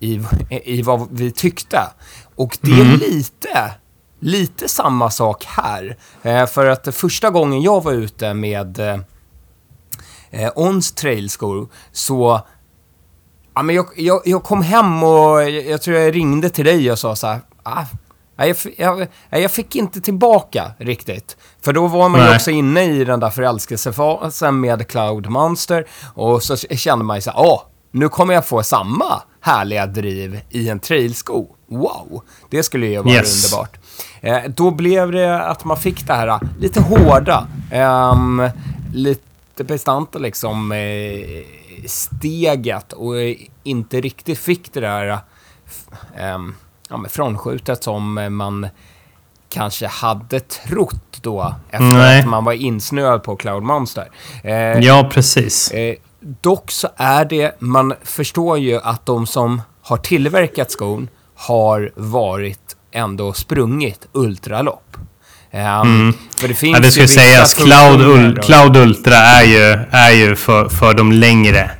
i, 0.00 0.20
i 0.64 0.82
vad 0.82 1.08
vi 1.10 1.30
tyckte. 1.30 1.80
Och 2.36 2.58
det 2.60 2.80
är 2.80 2.84
lite, 2.84 3.72
lite 4.20 4.68
samma 4.68 5.10
sak 5.10 5.44
här. 5.44 5.96
Eh, 6.22 6.46
för 6.46 6.66
att 6.66 6.94
första 6.94 7.30
gången 7.30 7.62
jag 7.62 7.82
var 7.82 7.92
ute 7.92 8.34
med 8.34 8.78
eh, 8.78 8.98
eh, 10.30 10.52
Ons 10.54 10.92
trailskor 10.92 11.68
så 11.92 12.40
Ja, 13.54 13.62
men 13.62 13.74
jag, 13.76 13.86
jag, 13.96 14.20
jag 14.24 14.42
kom 14.42 14.62
hem 14.62 15.02
och 15.02 15.42
jag, 15.42 15.50
jag 15.50 15.82
tror 15.82 15.96
jag 15.96 16.14
ringde 16.14 16.50
till 16.50 16.64
dig 16.64 16.92
och 16.92 16.98
sa 16.98 17.16
så 17.16 17.26
här, 17.26 17.40
ah, 17.62 17.84
jag, 18.36 18.56
jag, 18.76 19.06
jag 19.30 19.50
fick 19.50 19.76
inte 19.76 20.00
tillbaka 20.00 20.72
riktigt. 20.78 21.36
För 21.62 21.72
då 21.72 21.86
var 21.86 22.08
man 22.08 22.20
ju 22.28 22.34
också 22.34 22.50
inne 22.50 22.84
i 22.84 23.04
den 23.04 23.20
där 23.20 23.30
förälskelsefasen 23.30 24.60
med 24.60 24.88
Cloud 24.88 25.30
Monster 25.30 25.86
och 26.14 26.42
så 26.42 26.56
kände 26.56 27.04
man 27.04 27.16
ju 27.16 27.20
så 27.20 27.30
här, 27.30 27.40
åh, 27.40 27.60
nu 27.90 28.08
kommer 28.08 28.34
jag 28.34 28.46
få 28.46 28.62
samma 28.62 29.22
härliga 29.40 29.86
driv 29.86 30.40
i 30.50 30.68
en 30.68 30.80
trailsko. 30.80 31.46
Wow, 31.68 32.22
det 32.50 32.62
skulle 32.62 32.86
ju 32.86 32.98
vara 33.02 33.14
Yes. 33.14 33.52
underbart. 33.52 33.76
Eh, 34.20 34.38
då 34.56 34.70
blev 34.70 35.12
det 35.12 35.42
att 35.42 35.64
man 35.64 35.76
fick 35.76 36.06
det 36.06 36.12
här 36.14 36.28
eh, 36.28 36.40
lite 36.58 36.80
hårda, 36.80 37.46
ehm, 37.72 38.42
lite 38.94 39.64
bestanta 39.64 40.18
liksom 40.18 40.72
eh, 40.72 40.78
steget 41.86 42.92
och 42.92 43.14
inte 43.62 44.00
riktigt 44.00 44.38
fick 44.38 44.72
det 44.72 44.80
där 44.80 45.18
ehm, 46.16 46.54
ja, 46.88 46.96
men 46.96 47.10
frånskjutet 47.10 47.84
som 47.84 48.28
man 48.36 48.66
kanske 49.48 49.86
hade 49.86 50.40
trott 50.40 51.18
då 51.22 51.54
efter 51.70 51.84
Nej. 51.98 52.20
att 52.20 52.28
man 52.28 52.44
var 52.44 52.52
insnöad 52.52 53.22
på 53.22 53.36
Cloud 53.36 53.62
Monster. 53.62 54.10
Eh, 54.42 54.54
Ja, 54.54 55.08
precis. 55.12 55.70
Eh, 55.70 55.94
dock 56.20 56.70
så 56.70 56.88
är 56.96 57.24
det, 57.24 57.60
man 57.60 57.94
förstår 58.02 58.58
ju 58.58 58.80
att 58.80 59.06
de 59.06 59.26
som 59.26 59.62
har 59.82 59.96
tillverkat 59.96 60.70
skon 60.70 61.08
har 61.34 61.92
varit 61.96 62.76
ändå 62.92 63.32
sprungit 63.32 64.08
ultralopp. 64.12 64.96
Ehm, 65.54 66.12
För 66.36 66.48
det 66.48 66.54
finns 66.54 66.62
Mm. 66.76 66.82
Ja, 66.84 66.90
det 66.90 67.00
vissa 67.00 67.20
sägas. 67.20 67.54
Cloud, 67.54 68.00
Ul- 68.00 68.40
Cloud 68.42 68.76
Ultra 68.76 69.16
är 69.16 69.44
ju, 69.44 69.78
är 69.90 70.10
ju 70.12 70.36
för, 70.36 70.68
för 70.68 70.94
de 70.94 71.12
längre 71.12 71.70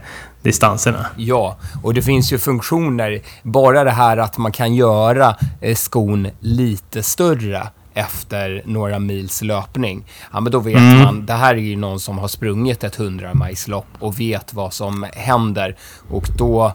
distanserna. 0.43 1.07
Ja, 1.17 1.57
och 1.83 1.95
det 1.95 2.03
finns 2.03 2.33
ju 2.33 2.39
funktioner. 2.39 3.21
Bara 3.43 3.85
det 3.85 3.91
här 3.91 4.17
att 4.17 4.39
man 4.39 4.53
kan 4.53 4.75
göra 4.75 5.37
eh, 5.61 5.75
skon 5.77 6.29
lite 6.41 7.03
större 7.03 7.69
efter 7.95 8.63
några 8.65 8.99
mils 8.99 9.43
löpning. 9.43 10.05
Ja, 10.33 10.41
men 10.41 10.53
då 10.53 10.59
vet 10.61 10.77
Mm. 10.79 10.99
man, 11.03 11.27
det 11.27 11.33
här 11.33 11.55
är 11.55 11.59
ju 11.59 11.77
någon 11.77 12.01
som 12.01 12.19
har 12.19 12.29
sprungit 12.29 12.85
ett 12.85 12.99
100 12.99 13.35
milslopp 13.35 13.87
och 13.99 14.21
vet 14.21 14.55
vad 14.55 14.73
som 14.73 15.07
händer. 15.13 15.77
Och 16.11 16.29
då 16.39 16.73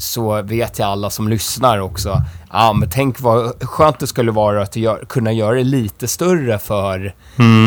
så 0.00 0.42
vet 0.42 0.78
jag 0.78 0.88
alla 0.88 1.10
som 1.10 1.28
lyssnar 1.28 1.78
också, 1.78 2.22
ja 2.52 2.72
men 2.72 2.90
tänk 2.90 3.20
vad 3.20 3.62
skönt 3.68 3.98
det 3.98 4.06
skulle 4.06 4.30
vara 4.32 4.62
att 4.62 4.76
gör, 4.76 5.04
kunna 5.08 5.32
göra 5.32 5.54
det 5.54 5.64
lite 5.64 6.08
större 6.08 6.58
för 6.58 7.14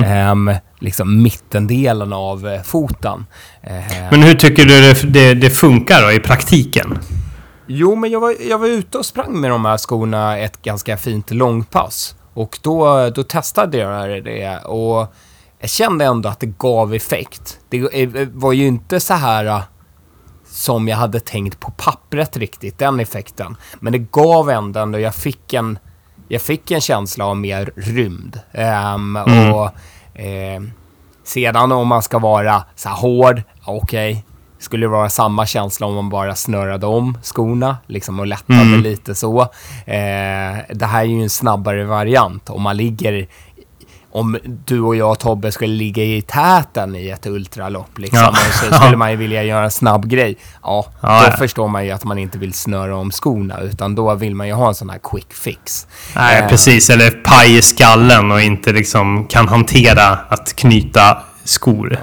ehm, 0.05 0.51
liksom 0.79 1.23
mittendelen 1.23 2.13
av 2.13 2.47
eh, 2.47 2.61
foten. 2.61 3.25
Eh, 3.61 3.73
Men 4.11 4.23
hur 4.23 4.33
tycker 4.33 4.65
du 4.65 4.81
det, 4.81 5.13
det, 5.13 5.33
det 5.33 5.49
funkar 5.49 6.01
då 6.01 6.11
i 6.11 6.19
praktiken? 6.19 6.99
Jo, 7.67 7.95
men 7.95 8.11
jag 8.11 8.19
var, 8.19 8.35
jag 8.49 8.57
var 8.57 8.67
ute 8.67 8.97
och 8.97 9.05
sprang 9.05 9.39
med 9.41 9.51
de 9.51 9.65
här 9.65 9.77
skorna 9.77 10.37
ett 10.37 10.61
ganska 10.61 10.97
fint 10.97 11.31
långpass. 11.31 12.15
Och 12.33 12.59
då, 12.61 13.09
då 13.09 13.23
testade 13.23 13.77
jag 13.77 14.23
det 14.23 14.57
och 14.57 15.13
jag 15.59 15.69
kände 15.69 16.05
ändå 16.05 16.29
att 16.29 16.39
det 16.39 16.57
gav 16.57 16.93
effekt. 16.93 17.59
Det 17.69 17.77
eh, 17.77 18.27
var 18.33 18.53
ju 18.53 18.67
inte 18.67 18.99
så 18.99 19.13
här 19.13 19.45
eh, 19.45 19.61
som 20.53 20.87
jag 20.87 20.97
hade 20.97 21.19
tänkt 21.19 21.59
på 21.59 21.71
pappret 21.71 22.37
riktigt, 22.37 22.77
den 22.77 22.99
effekten. 22.99 23.55
Men 23.79 23.93
det 23.93 23.99
gav 23.99 24.49
ändå, 24.49 24.99
jag 24.99 25.15
fick 25.15 25.53
en, 25.53 25.79
jag 26.27 26.41
fick 26.41 26.71
en 26.71 26.81
känsla 26.81 27.25
av 27.25 27.37
mer 27.37 27.71
rymd. 27.75 28.39
Ehm, 28.51 29.15
Och 29.53 29.69
ehm, 30.15 30.71
sedan 31.23 31.71
om 31.71 31.87
man 31.87 32.01
ska 32.01 32.19
vara 32.19 32.63
så 32.75 32.89
här 32.89 32.95
hård, 32.95 33.41
okej. 33.65 34.25
Skulle 34.59 34.85
det 34.85 34.89
vara 34.89 35.09
samma 35.09 35.45
känsla 35.45 35.87
om 35.87 35.95
man 35.95 36.09
bara 36.09 36.35
snörade 36.35 36.85
om 36.85 37.17
skorna 37.23 37.77
liksom 37.87 38.19
och 38.19 38.27
lättade 38.27 38.77
lite 38.77 39.15
så. 39.15 39.41
Eh, 39.85 40.57
det 40.69 40.85
här 40.85 40.99
är 41.01 41.03
ju 41.03 41.23
en 41.23 41.29
snabbare 41.29 41.85
variant. 41.85 42.49
Om 42.49 42.61
man 42.61 42.77
ligger 42.77 43.27
om 44.15 44.37
du 44.65 44.79
och 44.81 44.95
jag 44.95 45.19
Tobbe 45.19 45.51
skulle 45.51 45.73
ligga 45.73 46.03
i 46.03 46.21
täten 46.21 46.95
i 46.95 47.09
ett 47.09 47.25
ultralopp 47.25 47.97
liksom, 47.97 48.19
Ja. 48.21 48.35
så 48.69 48.75
skulle 48.75 48.97
man 49.03 49.11
ju 49.11 49.17
vilja 49.17 49.43
göra 49.43 49.63
en 49.63 49.71
snabb 49.71 50.07
grej. 50.09 50.37
Ja, 50.63 50.85
Ja, 51.01 51.21
då 51.21 51.27
ja. 51.31 51.37
förstår 51.37 51.67
man 51.67 51.85
ju 51.85 51.91
att 51.91 52.03
man 52.03 52.17
inte 52.17 52.37
vill 52.37 52.53
snöra 52.53 52.95
om 52.97 53.11
skorna, 53.11 53.59
utan 53.59 53.95
då 53.95 54.15
vill 54.15 54.35
man 54.35 54.47
ju 54.47 54.53
ha 54.53 54.67
en 54.67 54.75
sån 54.75 54.89
här 54.89 54.99
quick 55.03 55.33
fix. 55.33 55.87
Nej, 56.15 56.41
Eh, 56.41 56.49
precis. 56.49 56.89
Eller 56.89 57.11
paj 57.11 57.57
i 57.57 57.61
skallen 57.61 58.31
och 58.31 58.41
inte 58.41 58.71
liksom 58.71 59.25
kan 59.25 59.47
hantera 59.47 60.07
att 60.29 60.55
knyta 60.55 61.17
skor. 61.43 61.99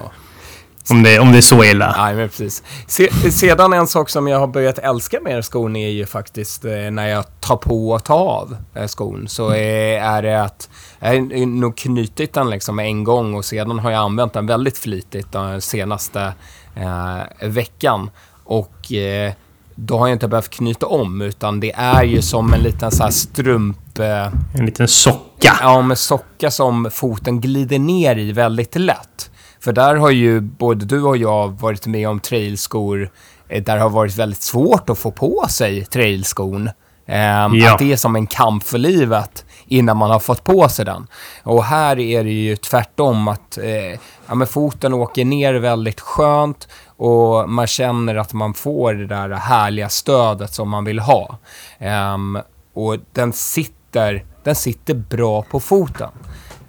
Om, 0.90 1.02
det, 1.02 1.18
om 1.18 1.32
det 1.32 1.38
är 1.38 1.42
så 1.42 1.64
illa. 1.64 1.94
Nej, 1.99 2.14
men 2.14 2.28
precis. 2.28 2.62
Se, 2.87 3.30
sedan 3.30 3.73
en 3.73 3.87
sak 3.87 4.11
som 4.11 4.28
jag 4.28 4.38
har 4.38 4.47
börjat 4.47 4.78
älska 4.78 5.20
med 5.20 5.44
skon 5.44 5.76
är 5.76 5.88
ju 5.88 6.06
faktiskt 6.06 6.64
eh, 6.64 6.73
när 6.73 7.09
jag 7.09 7.25
tar 7.40 7.56
på 7.56 7.90
och 7.90 8.04
tar 8.04 8.18
av 8.18 8.56
eh, 8.75 8.87
skon. 8.87 9.28
Så 9.28 9.52
eh, 9.52 10.04
är 10.06 10.23
det 10.23 10.42
att 10.42 10.68
jag 11.00 11.09
har 11.09 11.47
nog 11.47 11.76
knutit 11.76 12.32
den 12.32 12.50
liksom 12.50 12.78
en 12.78 13.04
gång 13.04 13.35
och 13.35 13.44
sedan 13.44 13.78
har 13.78 13.90
jag 13.90 14.00
använt 14.00 14.32
den 14.32 14.47
väldigt 14.47 14.78
flitigt 14.78 15.32
den 15.32 15.61
senaste 15.61 16.32
eh, 16.76 17.49
veckan. 17.49 18.11
Och 18.44 18.92
eh, 18.92 19.32
då 19.75 19.99
har 19.99 20.06
jag 20.09 20.14
inte 20.14 20.28
behövt 20.28 20.50
knyta 20.50 20.87
om 20.87 21.20
utan 21.23 21.61
det 21.61 21.73
är 21.73 22.02
ju 22.02 22.23
som 22.23 22.52
en 22.52 22.61
liten 22.61 22.90
så 22.90 23.02
här 23.02 23.11
strump... 23.11 23.99
Eh, 23.99 24.26
En 24.54 24.66
liten 24.66 24.88
socka. 24.88 25.56
Ja, 25.61 25.82
med 25.82 25.99
socka 25.99 26.50
som 26.50 26.90
foten 26.92 27.40
glider 27.40 27.78
ner 27.78 28.16
i 28.18 28.32
väldigt 28.32 28.76
lätt. 28.76 29.29
För 29.64 29.72
där 29.72 29.96
har 29.96 30.10
ju 30.10 30.40
både 30.40 30.84
du 30.84 31.02
och 31.02 31.16
jag 31.16 31.60
varit 31.60 31.86
med 31.86 32.08
om 32.08 32.20
trailskor 32.20 33.10
eh, 33.48 33.62
där 33.62 33.76
det 33.76 33.82
har 33.82 33.90
varit 33.90 34.16
väldigt 34.16 34.42
svårt 34.42 34.90
att 34.90 34.98
få 34.98 35.10
på 35.10 35.46
sig 35.48 35.84
trailskon. 35.84 36.70
Ehm, 37.06 37.54
Ja. 37.54 37.72
Att 37.72 37.78
det 37.78 37.92
är 37.92 37.96
som 37.96 38.16
en 38.16 38.26
kamp 38.26 38.64
för 38.64 38.78
livet 38.78 39.44
innan 39.66 39.96
man 39.96 40.10
har 40.10 40.18
fått 40.18 40.44
på 40.44 40.68
sig 40.68 40.84
den. 40.84 41.06
Och 41.42 41.64
här 41.64 41.98
är 41.98 42.24
det 42.24 42.30
ju 42.30 42.56
tvärtom 42.56 43.28
att 43.28 43.58
eh, 43.58 43.98
ja, 44.26 44.34
men 44.34 44.46
foten 44.46 44.94
åker 44.94 45.24
ner 45.24 45.54
väldigt 45.54 46.00
skönt 46.00 46.68
och 46.86 47.50
man 47.50 47.66
känner 47.66 48.16
att 48.16 48.32
man 48.32 48.54
får 48.54 48.94
det 48.94 49.06
där 49.06 49.30
härliga 49.30 49.88
stödet 49.88 50.54
som 50.54 50.68
man 50.68 50.84
vill 50.84 50.98
ha. 50.98 51.38
Ehm, 51.78 52.38
och 52.74 52.96
den 53.12 53.32
sitter, 53.32 54.24
den 54.44 54.54
sitter 54.54 54.94
bra 54.94 55.42
på 55.42 55.60
foten. 55.60 56.10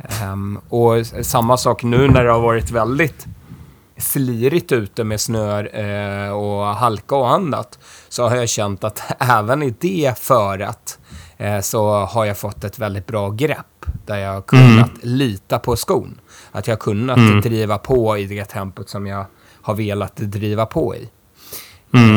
Ehm, 0.04 0.60
och 0.70 1.06
samma 1.22 1.58
sak 1.58 1.84
nu 1.84 2.08
när 2.08 2.24
det 2.24 2.32
har 2.32 2.40
varit 2.42 2.72
väldigt 2.72 3.28
slirigt 3.98 4.72
ute 4.72 5.04
med 5.04 5.22
snö 5.22 5.62
eh, 5.66 6.32
och 6.32 6.66
halka 6.66 7.16
och 7.16 7.32
annat 7.32 7.80
så 8.10 8.30
har 8.30 8.36
jag 8.36 8.50
känt 8.50 8.84
att 8.84 9.02
även 9.20 9.64
i 9.64 9.76
det 9.80 10.20
föret 10.20 11.00
eh, 11.38 11.60
så 11.60 12.06
har 12.06 12.26
jag 12.26 12.38
fått 12.38 12.64
ett 12.64 12.80
väldigt 12.80 13.08
bra 13.08 13.30
grepp 13.30 13.86
där 14.06 14.18
jag 14.18 14.34
har 14.34 14.42
kunnat 14.42 14.92
lita 15.02 15.60
på 15.60 15.76
skon. 15.76 16.20
Att 16.52 16.68
jag 16.68 16.76
har 16.76 16.80
kunnat 16.80 17.44
driva 17.44 17.78
på 17.78 18.18
i 18.18 18.26
det 18.26 18.46
tempot 18.46 18.90
som 18.90 19.08
jag 19.08 19.26
har 19.62 19.74
velat 19.76 20.16
driva 20.16 20.66
på 20.66 20.96
i. 20.96 21.10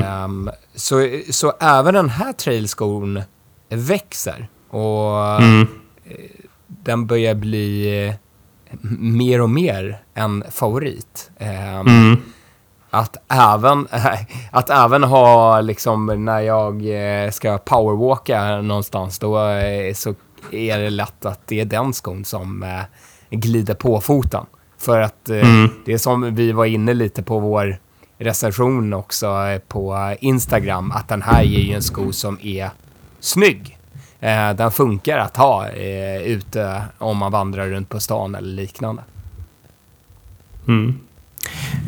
Ehm, 0.05 0.51
så, 0.75 1.21
så 1.31 1.53
även 1.61 1.95
den 1.95 2.11
här 2.11 2.33
trailskon 2.33 3.23
växer 3.69 4.49
och 4.71 5.43
Mm. 5.43 5.69
Den 6.83 7.07
börjar 7.07 7.35
bli 7.35 7.99
eh, 8.09 8.15
mer 8.99 9.41
och 9.41 9.51
mer 9.51 9.99
en 10.15 10.45
favorit. 10.51 11.31
Ehm, 11.39 11.87
Mm. 11.87 12.17
Att 12.91 13.17
även, 13.33 13.89
att 14.53 14.71
även 14.71 15.05
ha 15.05 15.61
liksom 15.61 16.25
när 16.25 16.41
jag 16.41 16.75
eh, 17.25 17.31
ska 17.31 17.59
powerwalka 17.59 18.61
någonstans 18.61 19.19
då 19.19 19.49
eh, 19.49 19.95
så 19.95 20.15
är 20.51 20.79
det 20.79 20.91
lätt 20.91 21.27
att 21.27 21.47
det 21.47 21.61
är 21.61 21.65
den 21.65 21.93
skon 21.93 22.25
som 22.25 22.65
glider 23.31 23.75
på 23.75 24.01
foten. 24.01 24.47
För 24.79 25.01
att 25.01 25.29
Mm. 25.29 25.69
det 25.85 25.93
är 25.93 25.99
som 25.99 26.35
vi 26.35 26.53
var 26.53 26.65
inne 26.65 26.95
lite 26.95 27.23
på 27.23 27.39
vår 27.39 27.79
recension 28.19 28.93
också 28.93 29.35
på 29.69 30.15
Instagram 30.21 30.93
att 30.93 31.09
den 31.09 31.23
här 31.23 31.41
är 31.41 31.45
ju 31.45 31.75
en 31.75 31.83
sko 31.83 32.13
som 32.13 32.39
är 32.43 32.71
snygg. 33.21 33.79
Eh, 34.25 34.57
den 34.57 34.71
funkar 34.71 35.19
att 35.19 35.37
ha 35.37 35.69
eh, 35.69 36.23
ute 36.23 36.83
om 36.99 37.17
man 37.17 37.33
vandrar 37.33 37.67
runt 37.67 37.89
på 37.89 38.01
stan 38.01 38.35
eller 38.35 38.49
liknande. 38.49 39.03
Mm. 40.69 40.99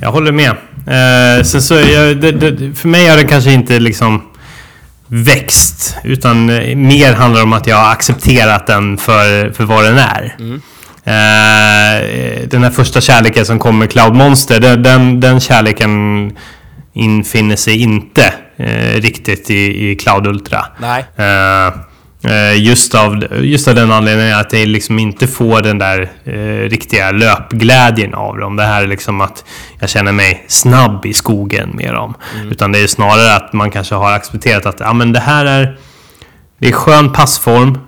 Jag 0.01 0.13
håller 0.13 0.33
med. 0.33 0.51
Eh, 0.87 1.45
sen 1.45 1.63
så, 1.63 1.75
jag, 1.75 2.21
det, 2.21 2.33
det, 2.33 2.75
för 2.75 2.89
mig 2.89 3.09
har 3.09 3.17
det 3.17 3.25
kanske 3.25 3.53
inte 3.53 3.79
liksom 3.79 4.23
växt. 5.07 5.97
Utan 6.05 6.51
eh, 6.51 6.77
mer 6.77 7.15
handlar 7.15 7.43
om 7.43 7.53
att 7.53 7.67
jag 7.67 7.77
har 7.77 7.93
accepterat 7.93 8.67
den 8.67 8.99
för, 8.99 9.51
för 9.51 9.65
vad 9.65 9.85
den 9.85 9.99
är. 9.99 10.37
Eh, 11.05 12.49
den 12.49 12.63
här 12.63 12.71
första 12.71 13.01
kärleken 13.01 13.47
som 13.47 13.59
kom 13.59 13.79
med 13.79 13.91
Cloud 13.91 14.15
Monster, 14.15 14.61
den, 14.61 14.83
den, 14.83 15.21
den 15.21 15.41
kärleken 15.41 16.33
infinner 16.93 17.57
sig 17.57 17.83
inte 17.83 18.35
eh, 18.57 19.01
riktigt 19.01 19.51
i, 19.51 19.91
i 19.91 19.97
Cloud 19.97 20.27
Ultra. 20.27 20.67
Nej. 20.81 21.05
Eh, 21.17 21.75
just, 22.55 22.95
av, 22.95 23.25
just 23.41 23.69
av 23.69 23.75
den 23.75 23.93
anledningen 23.93 24.39
att 24.39 24.53
jag 24.53 24.69
liksom 24.69 24.99
inte 24.99 25.27
får 25.27 25.63
den 25.63 25.79
där 25.79 26.11
eh, 26.25 26.69
riktiga 26.69 27.11
löpglädjen 27.11 28.15
av 28.15 28.39
dem. 28.39 28.57
Det 28.57 28.65
här 28.65 28.83
är 28.83 28.87
liksom 28.87 29.21
att 29.21 29.45
jag 29.81 29.89
känner 29.89 30.13
mig 30.13 30.45
snabb 30.49 31.07
i 31.07 31.13
skogen 31.13 31.71
med 31.75 31.95
dem. 31.95 32.15
Mm. 32.35 32.53
Utan 32.53 32.73
det 32.73 32.79
är 32.79 32.87
snarare 32.87 33.37
att 33.37 33.53
man 33.53 33.71
kanske 33.71 33.95
har 33.95 34.13
accepterat 34.13 34.67
att 34.67 34.81
ja, 34.81 34.93
men 34.93 35.13
det 35.13 35.21
här 35.21 35.47
är, 35.47 35.79
det 36.59 36.69
är 36.69 36.73
skön 36.73 37.13
passform. 37.13 37.79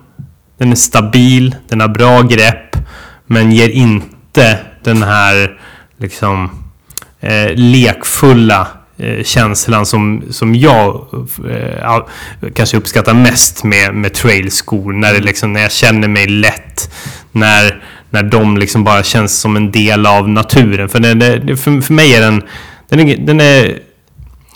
Den 0.58 0.72
är 0.72 0.76
stabil, 0.76 1.56
den 1.68 1.80
har 1.80 1.88
bra 1.88 2.22
grepp. 2.22 2.76
Men 3.26 3.52
ger 3.52 3.68
inte 3.68 4.58
den 4.84 5.02
här 5.02 5.60
liksom 5.98 6.50
eh, 7.20 7.54
lekfulla 7.54 8.60
eh, 8.60 8.66
känslan 9.22 9.86
som, 9.86 10.22
som 10.30 10.54
jag 10.54 11.06
eh, 11.50 12.06
kanske 12.54 12.76
uppskattar 12.76 13.14
mest 13.14 13.64
med, 13.64 13.94
med 13.94 14.14
trailskor. 14.14 14.92
När, 14.92 15.14
det 15.14 15.20
liksom, 15.20 15.52
när 15.52 15.60
jag 15.60 15.72
känner 15.72 16.08
mig 16.08 16.26
lätt. 16.26 16.94
När, 17.32 17.82
när 18.10 18.22
de 18.22 18.56
liksom 18.56 18.84
bara 18.84 19.02
känns 19.02 19.38
som 19.38 19.56
en 19.56 19.70
del 19.70 20.06
av 20.06 20.28
naturen. 20.28 20.88
För, 20.88 21.00
det, 21.00 21.56
för, 21.56 21.80
för 21.80 21.94
mig 21.94 22.14
är 22.14 22.20
den... 22.20 22.42
Den, 22.88 23.00
är, 23.00 23.16
den 23.16 23.40
är, 23.40 23.78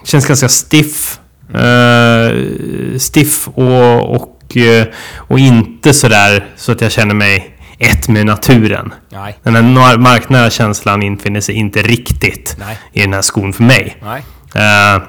känns 0.04 0.26
ganska 0.26 0.49
stiff. 0.49 1.18
Uh, 1.54 2.99
stiff 2.99 3.49
och, 3.49 4.16
och, 4.16 4.56
eh, 4.56 4.87
och 5.16 5.38
inte 5.38 5.92
sådär 5.92 6.46
så 6.56 6.72
att 6.72 6.80
jag 6.80 6.92
känner 6.92 7.14
mig 7.14 7.51
ett 7.83 8.09
med 8.09 8.27
naturen. 8.27 8.95
Nej. 9.09 9.39
Den 9.43 9.77
här 9.77 9.99
marknära 9.99 10.51
känslan 10.51 11.03
infinner 11.03 11.41
sig 11.41 11.55
inte 11.55 11.83
riktigt 11.83 12.57
Nej. 12.59 12.79
i 12.93 13.01
den 13.01 13.12
här 13.12 13.23
skon 13.23 13.53
för 13.53 13.62
mig. 13.62 13.97
Nej. 14.03 14.23
Uh, 14.57 15.03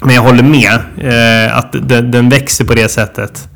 men 0.00 0.14
jag 0.14 0.22
håller 0.22 0.42
med 0.42 0.80
uh, 1.04 1.58
att 1.58 1.72
den, 1.72 2.10
den, 2.10 2.28
växer 2.28 2.64
på 2.64 2.74
det 2.74 2.88
sättet 2.88 3.48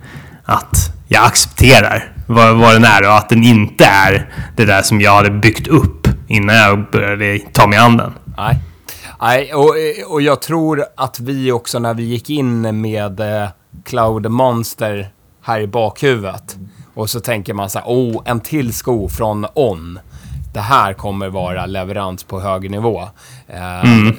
att 0.45 0.77
jag 1.09 1.25
accepterar 1.25 2.13
vad, 2.27 2.57
vad 2.57 2.75
den 2.75 2.85
är 2.85 3.03
och 3.03 3.17
att 3.17 3.29
den 3.29 3.43
inte 3.43 3.85
är 3.85 4.29
det 4.57 4.65
där 4.65 4.83
som 4.83 5.01
jag 5.01 5.15
hade 5.15 5.31
byggt 5.31 5.69
upp 5.69 6.09
innan 6.29 6.57
jag 6.57 6.91
började 6.91 7.39
ta 7.39 7.67
mig 7.67 7.79
an 7.79 7.97
den. 7.97 8.13
Nej. 8.37 8.59
Nej, 9.21 9.55
och, 9.55 9.75
och 10.09 10.23
jag 10.23 10.43
tror 10.43 10.85
att 10.97 11.21
vi 11.21 11.53
också 11.53 11.79
när 11.79 11.95
vi 11.95 12.03
gick 12.03 12.31
in 12.31 12.81
med 12.81 13.21
eh, 13.21 13.49
Cloud 13.85 14.31
Monster 14.31 15.13
här 15.43 15.61
i 15.61 15.67
bakhuvudet 15.67 16.57
och 16.95 17.11
så 17.11 17.21
tänker 17.21 17.55
man 17.55 17.71
så 17.71 17.79
här, 17.79 17.87
oh, 17.87 18.23
en 18.25 18.41
till 18.41 18.73
sko 18.73 19.09
från 19.09 19.47
On. 19.55 19.99
Det 20.53 20.61
här 20.61 20.93
kommer 20.93 21.29
vara 21.29 21.67
leverans 21.67 22.25
på 22.25 22.41
hög 22.41 22.71
nivå. 22.71 23.03
Eh, 23.49 23.85
mm. 23.85 24.17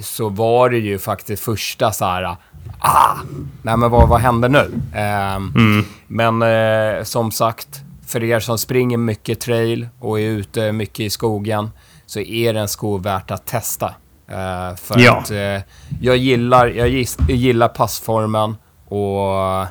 Så 0.00 0.28
var 0.28 0.70
det 0.70 0.78
ju 0.78 0.98
faktiskt 0.98 1.42
första 1.42 1.92
så 1.92 2.04
här, 2.04 2.36
ah, 2.78 3.16
nej 3.62 3.76
men 3.76 3.90
vad, 3.90 4.08
vad 4.08 4.20
händer 4.20 4.48
nu? 4.48 4.70
Eh, 4.94 5.34
mm. 5.34 5.84
Men 6.06 6.42
eh, 6.42 7.02
som 7.02 7.30
sagt, 7.30 7.80
för 8.06 8.24
er 8.24 8.40
som 8.40 8.58
springer 8.58 8.96
mycket 8.96 9.40
trail 9.40 9.88
och 10.00 10.20
är 10.20 10.24
ute 10.24 10.72
mycket 10.72 11.00
i 11.00 11.10
skogen 11.10 11.70
så 12.06 12.20
är 12.20 12.52
det 12.52 12.60
en 12.60 12.68
sko 12.68 12.98
värt 12.98 13.30
att 13.30 13.46
testa. 13.46 13.94
Uh, 14.30 14.76
för 14.76 14.98
ja. 14.98 15.16
att 15.16 15.30
uh, 15.30 15.60
jag, 16.00 16.16
gillar, 16.16 16.66
jag 16.66 16.88
gillar 17.28 17.68
passformen 17.68 18.56
och 18.88 19.66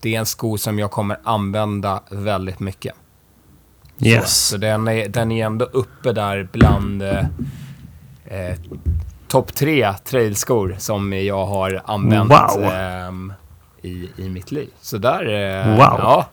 det 0.00 0.14
är 0.14 0.18
en 0.18 0.26
sko 0.26 0.58
som 0.58 0.78
jag 0.78 0.90
kommer 0.90 1.16
använda 1.24 2.02
väldigt 2.10 2.60
mycket. 2.60 2.94
Yes. 4.02 4.46
Så, 4.46 4.52
så 4.52 4.56
den, 4.56 4.88
är, 4.88 5.08
den 5.08 5.32
är 5.32 5.46
ändå 5.46 5.64
uppe 5.64 6.12
där 6.12 6.48
bland 6.52 7.02
eh, 7.02 7.18
eh, 8.24 8.56
topp 9.28 9.54
tre 9.54 9.92
trailskor 10.04 10.76
som 10.78 11.12
jag 11.12 11.46
har 11.46 11.82
använt 11.84 12.30
wow. 12.30 12.64
eh, 12.64 13.90
i, 13.90 14.08
i 14.16 14.28
mitt 14.28 14.52
liv. 14.52 14.68
Så 14.80 14.98
där, 14.98 15.20
eh, 15.20 15.70
wow. 15.70 15.78
ja, 15.98 16.28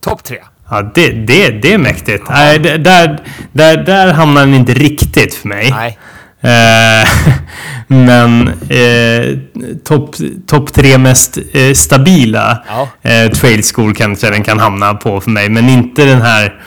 topp 0.00 0.24
tre. 0.24 0.38
Ja, 0.70 0.82
det, 0.94 1.10
det, 1.10 1.50
det 1.50 1.72
är 1.72 1.78
mäktigt. 1.78 2.24
Ja. 2.28 2.34
Nej, 2.34 2.58
där, 2.58 3.18
där, 3.52 3.84
där 3.84 4.12
hamnar 4.12 4.40
den 4.40 4.54
inte 4.54 4.74
riktigt 4.74 5.34
för 5.34 5.48
mig. 5.48 5.70
Nej. 5.70 5.98
Eh, 6.40 7.08
men 7.86 8.48
eh, 8.48 9.38
topp 9.84 10.16
top 10.46 10.72
tre 10.72 10.98
mest 10.98 11.38
eh, 11.52 11.72
stabila 11.74 12.62
ja. 12.68 12.88
eh, 13.10 13.30
trail 13.30 13.62
school 13.62 13.94
kanske 13.94 14.30
den 14.30 14.44
kan 14.44 14.58
hamna 14.58 14.94
på 14.94 15.20
för 15.20 15.30
mig. 15.30 15.48
Men 15.48 15.68
inte 15.68 16.04
den 16.04 16.22
här 16.22 16.60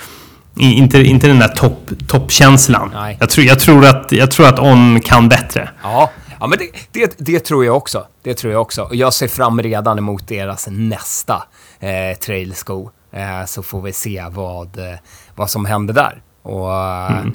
inte, 0.56 1.02
inte 1.02 1.28
den 1.28 1.40
där 1.40 1.48
topp, 1.48 1.90
toppkänslan. 2.08 3.16
Jag 3.20 3.30
tror, 3.30 3.46
jag, 3.46 3.60
tror 3.60 3.86
att, 3.86 4.12
jag 4.12 4.32
tror 4.32 4.48
att 4.48 4.60
On 4.60 5.02
kan 5.02 5.30
bättre. 5.30 5.70
Ja, 5.84 6.10
ja 6.40 6.48
men 6.48 6.58
det, 6.58 6.70
det, 6.92 7.16
det, 7.18 7.40
tror 7.40 7.66
jag 7.66 7.78
också. 7.78 8.06
Det 8.24 8.34
tror 8.34 8.54
jag 8.54 8.62
också. 8.62 8.82
Och 8.82 8.96
jag 8.96 9.14
ser 9.14 9.28
fram 9.28 9.62
redan 9.62 9.98
emot 9.98 10.28
deras 10.28 10.68
nästa 10.72 11.44
eh, 11.80 12.18
trailsko. 12.18 12.90
Eh, 13.14 13.46
så 13.46 13.64
får 13.64 13.82
vi 13.82 13.94
se 13.94 14.26
vad, 14.32 14.78
eh, 14.78 14.98
vad 15.36 15.50
som 15.50 15.66
händer 15.66 15.94
där. 15.94 16.22
Och, 16.42 16.74
mm. 17.12 17.34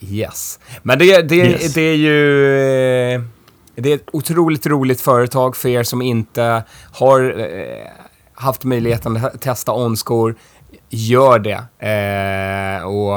Yes. 0.00 0.58
Men 0.82 0.98
det, 0.98 1.22
det, 1.22 1.36
yes. 1.36 1.74
det 1.74 1.80
är 1.80 1.94
ju... 1.94 3.14
Eh, 3.14 3.20
det 3.74 3.90
är 3.90 3.94
ett 3.94 4.08
otroligt 4.12 4.66
roligt 4.66 5.00
företag 5.00 5.56
för 5.56 5.68
er 5.68 5.82
som 5.82 6.02
inte 6.02 6.62
har 6.92 7.40
eh, 7.40 7.90
haft 8.34 8.64
möjligheten 8.64 9.16
att 9.16 9.40
testa 9.40 9.72
OnScore. 9.72 10.34
Gör 10.90 11.38
det. 11.38 11.86
Eh, 11.86 12.86
och 12.86 13.16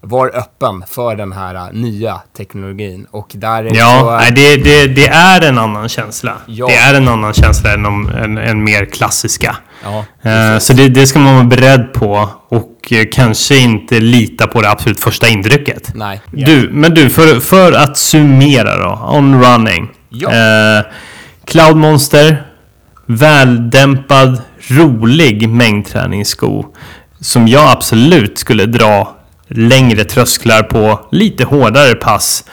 var 0.00 0.36
öppen 0.36 0.84
för 0.88 1.16
den 1.16 1.32
här 1.32 1.72
nya 1.72 2.20
teknologin. 2.36 3.06
Och 3.10 3.30
där 3.34 3.64
är 3.64 3.76
ja, 3.76 4.22
så, 4.28 4.34
det, 4.34 4.56
det, 4.56 4.86
det, 4.86 5.08
är 5.08 5.48
en 5.48 5.58
annan 5.58 5.88
känsla. 5.88 6.36
Ja. 6.46 6.66
Det 6.66 6.74
är 6.74 6.94
en 6.94 7.08
annan 7.08 7.32
känsla 7.32 7.74
än 7.74 7.82
de, 7.82 8.08
en, 8.08 8.38
en 8.38 8.64
mer 8.64 8.84
klassiska. 8.84 9.56
Ja, 9.84 10.04
uh, 10.26 10.58
så 10.58 10.72
det, 10.72 10.88
det, 10.88 11.06
ska 11.06 11.18
man 11.18 11.34
vara 11.34 11.44
beredd 11.44 11.92
på 11.92 12.28
och 12.48 12.75
uh, 12.92 13.04
kanske 13.12 13.56
inte 13.56 14.00
lita 14.00 14.46
på 14.46 14.62
det 14.62 14.70
absolut 14.70 15.00
första 15.00 15.28
intrycket. 15.28 15.92
Nej. 15.94 16.20
Du, 16.30 16.70
men 16.72 16.94
du, 16.94 17.10
för, 17.10 17.40
för 17.40 17.72
att 17.72 17.96
summera 17.96 18.76
då. 18.78 19.08
On 19.12 19.44
running. 19.44 19.88
Ja. 20.08 20.30
Cloud 21.44 21.76
Monster. 21.76 22.42
Väldämpad, 23.06 24.42
rolig 24.68 25.48
mängdträningssko. 25.48 26.64
Som 27.20 27.48
jag 27.48 27.70
absolut 27.70 28.38
skulle 28.38 28.66
dra 28.66 29.16
längre 29.48 30.04
trösklar 30.04 30.62
på 30.62 31.00
lite 31.12 31.44
hårdare 31.44 31.94
pass. 31.94 32.44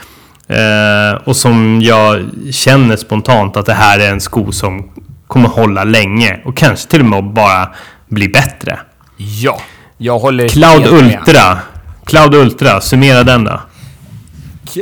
Eh, 0.48 1.22
och 1.24 1.36
som 1.36 1.82
jag 1.82 2.30
känner 2.52 2.96
spontant 2.96 3.58
att 3.58 3.65
det 3.65 3.74
här 3.74 4.00
är 4.00 4.12
en 4.12 4.22
sko 4.22 4.52
som 4.52 4.89
kommer 5.28 5.50
hålla 5.50 5.84
länge 5.84 6.39
och 6.46 6.58
kanske 6.58 6.89
till 6.89 7.00
och 7.00 7.06
med 7.06 7.24
bara 7.24 7.69
bli 8.10 8.30
bättre. 8.30 8.80
Ja, 9.17 9.62
jag 10.03 10.19
håller 10.19 10.47
Cloud 10.47 10.87
Ultra. 10.87 11.59
Cloud 12.05 12.35
Ultra, 12.35 12.81
summera 12.81 13.23
den 13.23 13.43
då. 13.43 13.59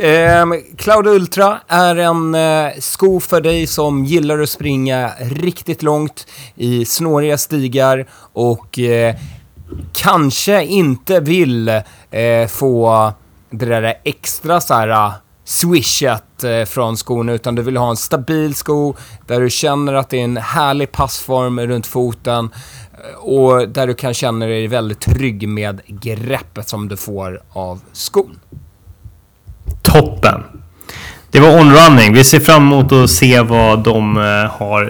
Ehm, 0.02 0.54
Cloud 0.76 1.06
Ultra 1.06 1.58
är 1.68 1.96
en 1.96 2.34
eh, 2.34 2.72
sko 2.78 3.20
för 3.20 3.40
dig 3.40 3.66
som 3.66 4.04
gillar 4.04 4.38
att 4.38 4.48
springa 4.48 5.10
riktigt 5.20 5.82
långt 5.82 6.26
i 6.54 6.84
snåriga 6.84 7.38
stigar 7.38 8.06
och 8.32 8.78
eh, 8.78 9.14
kanske 9.92 10.64
inte 10.64 11.20
vill 11.20 11.68
eh, 11.68 12.46
få 12.48 13.12
det 13.50 13.66
där 13.66 13.94
extra 14.04 14.60
så 14.60 14.74
här 14.74 15.12
swishet 15.52 16.44
eh, 16.44 16.64
från 16.64 16.96
skon 16.96 17.28
utan 17.28 17.54
du 17.54 17.62
vill 17.62 17.76
ha 17.76 17.90
en 17.90 17.96
stabil 17.96 18.54
sko 18.54 18.94
där 19.26 19.40
du 19.40 19.50
känner 19.50 19.94
att 19.94 20.10
det 20.10 20.20
är 20.20 20.24
en 20.24 20.36
härlig 20.36 20.92
passform 20.92 21.60
runt 21.60 21.86
foten 21.86 22.50
eh, 22.92 23.18
och 23.18 23.68
där 23.68 23.86
du 23.86 23.94
kan 23.94 24.14
känna 24.14 24.46
dig 24.46 24.66
väldigt 24.66 25.00
trygg 25.00 25.48
med 25.48 25.80
greppet 25.86 26.68
som 26.68 26.88
du 26.88 26.96
får 26.96 27.42
av 27.52 27.80
skon. 27.92 28.38
Toppen! 29.82 30.42
Det 31.30 31.40
var 31.40 31.60
onrunning. 31.60 32.14
Vi 32.14 32.24
ser 32.24 32.40
fram 32.40 32.62
emot 32.62 32.92
att 32.92 33.10
se 33.10 33.40
vad 33.40 33.84
de 33.84 34.16
eh, 34.16 34.22
har 34.58 34.84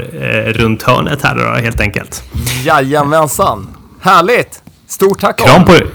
runt 0.53 0.83
hörnet 0.83 1.23
här 1.23 1.35
då, 1.35 1.63
helt 1.63 1.81
enkelt. 1.81 2.23
Jajamensan! 2.65 3.77
Härligt! 4.01 4.63
Stort 4.87 5.21
tack 5.21 5.39
Kram 5.39 5.65
på 5.65 5.73
dig! 5.73 5.87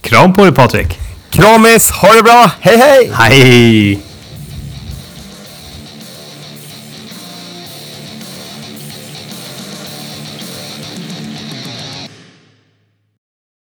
Kram 0.00 0.32
på 0.32 0.42
dig 0.44 0.54
Patrik! 0.54 0.98
Kramis! 1.32 1.90
Ha 1.90 2.08
det 2.12 2.22
bra! 2.22 2.50
Hej 2.60 2.76
hej! 2.76 3.12
Hej! 3.18 4.11